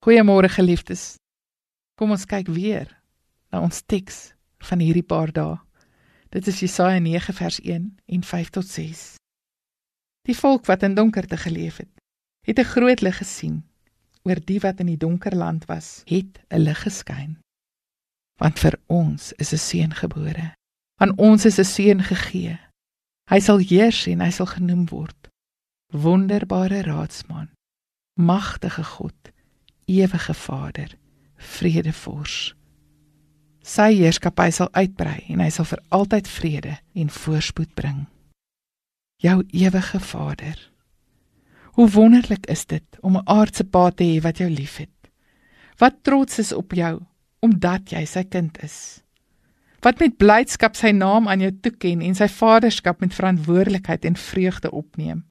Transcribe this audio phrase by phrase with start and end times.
[0.00, 1.18] Goeiemôre geliefdes.
[2.00, 2.88] Kom ons kyk weer
[3.52, 4.30] na ons teks
[4.64, 5.58] van hierdie paar dae.
[6.32, 7.82] Dit is Jesaja 9 vers 1
[8.16, 9.02] en 5 tot 6.
[10.24, 11.92] Die volk wat in donkerte geleef het,
[12.48, 13.60] het 'n groot lig gesien.
[14.24, 17.36] Oor die wat in die donker land was, het 'n lig geskyn.
[18.40, 20.54] Want vir ons is 'n seun gebore.
[20.96, 22.58] Aan ons is 'n seun gegee.
[23.28, 25.28] Hy sal heers en hy sal genoem word
[25.92, 27.50] Wonderbare Raadsman,
[28.14, 29.32] Magtige God
[29.90, 30.94] ewige Vader,
[31.36, 32.54] vredevors.
[33.60, 38.04] Sy heerskappy sal uitbrei en hy sal vir altyd vrede en voorspoed bring.
[39.20, 40.56] Jou ewige Vader.
[41.76, 44.96] Hoe wonderlik is dit om 'n aardse pa te hê wat jou liefhet.
[45.78, 47.00] Wat trots is op jou
[47.40, 49.02] omdat jy sy kind is.
[49.80, 54.70] Wat met blydskap sy naam aan jou toeken en sy vaderskap met verantwoordelikheid en vreugde
[54.70, 55.24] opneem.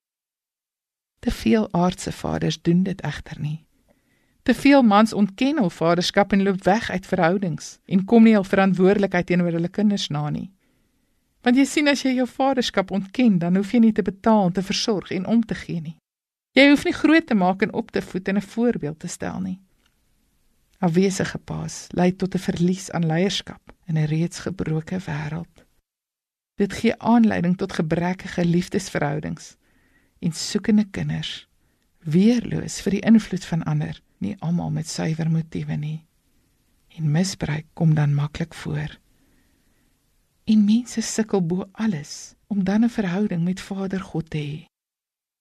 [1.20, 3.69] Te veel aardse vaders doen dit egter nie.
[4.50, 8.44] Te veel mans ontken hul vaderskap en loop weg uit verhoudings en kom nie hul
[8.44, 10.48] verantwoordelikheid teenoor hulle kinders na nie.
[11.46, 14.64] Want jy sien as jy jou vaderskap ontken, dan hoef jy nie te betaal, te
[14.66, 15.94] versorg en om te gee nie.
[16.58, 19.40] Jy hoef nie groot te maak en op te voed en 'n voorbeeld te stel
[19.40, 19.60] nie.
[20.80, 25.66] Afwesige paas lei tot 'n verlies aan leierskap in 'n reeds gebroke wêreld.
[26.58, 29.58] Dit gee aanleiding tot gebrekkige liefdesverhoudings
[30.20, 31.49] en soekende kinders,
[32.04, 36.06] weerloos vir die invloed van ander nie almal met suiwer motiewe nie.
[36.98, 38.98] En misbruik kom dan maklik voor.
[40.44, 44.66] En mense sukkel bo alles om dan 'n verhouding met Vader God te hê.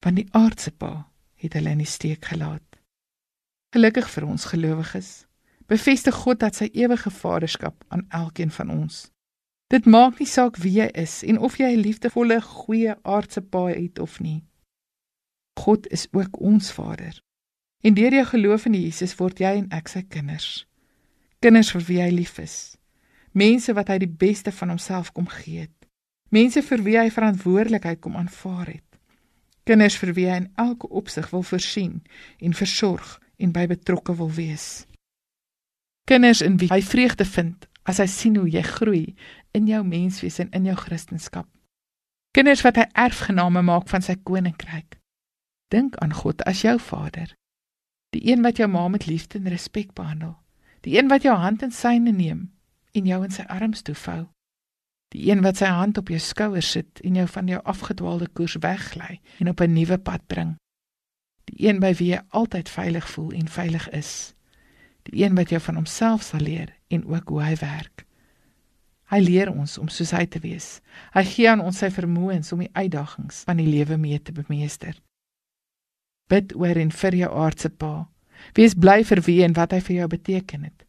[0.04, 2.62] Want die aardse pa het hulle in die steek gelaat.
[3.70, 5.26] Gelukkig vir ons gelowiges,
[5.66, 9.10] bevestig God dat sy ewige vaderskap aan elkeen van ons.
[9.68, 13.66] Dit maak nie saak wie jy is en of jy 'n liefdevolle, goeie aardse pa
[13.66, 14.47] het of nie.
[15.68, 17.20] God is ook ons Vader.
[17.80, 20.64] En deur jou geloof in Jesus word jy en ek sy kinders.
[21.44, 22.54] Kinders vir wie hy lief is.
[23.36, 25.74] Mense wat hy die beste van homself kom gee het.
[26.32, 28.86] Mense vir wie hy verantwoordelikheid kom aanvaar het.
[29.68, 31.98] Kinders vir wie hy in elke opsig wil voorsien
[32.40, 34.86] en versorg en by betrokke wil wees.
[36.08, 39.04] Kinders in wie hy vreugde vind as hy sien hoe jy groei
[39.52, 41.44] in jou menswees en in jou kristendom.
[42.32, 44.97] Kinders wat hy erfgename maak van sy koninkryk.
[45.68, 47.34] Dink aan God as jou Vader
[48.10, 50.36] Die een wat jou ma met liefde en respek behandel.
[50.80, 52.52] Die een wat jou hand in syne neem
[52.92, 54.26] en jou in sy arms toevou.
[55.12, 58.56] Die een wat sy hand op jou skouer sit en jou van jou afgedwaalde koers
[58.64, 60.56] weglei en op 'n nuwe pad bring.
[61.44, 64.34] Die een by wie jy altyd veilig voel en veilig is.
[65.02, 68.06] Die een wat jou van homself sal leer en ook hoe hy werk.
[69.04, 70.80] Hy leer ons om soos hy te wees.
[71.12, 75.00] Hy gee aan ons sy vermoëns om die uitdagings van die lewe mee te bemeester.
[76.28, 78.08] Bid oor en vir jou aardse pa.
[78.54, 80.84] Wees bly vir wie en wat hy vir jou beteken het.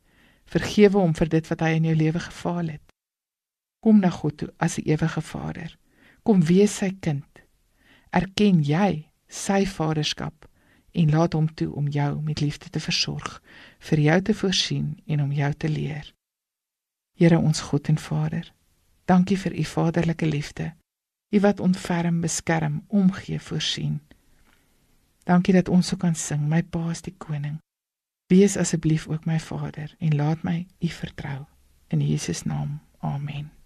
[0.49, 2.83] Vergewe hom vir dit wat hy in jou lewe gefaal het.
[3.79, 5.77] Kom na God toe as 'n ewige Vader.
[6.23, 7.25] Kom wees sy kind.
[8.11, 10.49] Erken jy sy vaderskap
[10.91, 13.41] en laat hom toe om jou met liefde te versorg,
[13.79, 16.13] vir jou te voorsien en om jou te leer.
[17.15, 18.53] Here ons God en Vader,
[19.05, 20.73] dankie vir u vaderlike liefde.
[21.29, 23.99] U wat ontferm, beskerm, omgee, voorsien.
[25.29, 26.47] Dankie dat ons so kan sing.
[26.49, 27.59] My Pa is die koning.
[28.33, 31.45] Wees asseblief ook my Vader en laat my U vertrou.
[31.87, 32.79] In Jesus naam.
[32.99, 33.58] Amen.